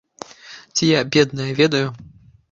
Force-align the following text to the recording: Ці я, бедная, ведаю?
Ці 0.79 0.87
я, 0.91 1.01
бедная, 1.17 1.49
ведаю? 1.59 1.83